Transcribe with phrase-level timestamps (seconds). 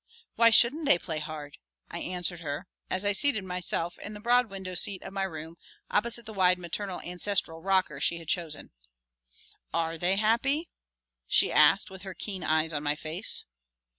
[0.35, 1.59] Why shouldn't they play hard?"
[1.91, 5.57] I answered her, as I seated myself in the broad window seat of my room
[5.91, 8.71] opposite the wide maternal ancestral rocker she had chosen.
[9.71, 10.69] "Are they happy?"
[11.27, 13.45] she asked, with her keen eyes on my face.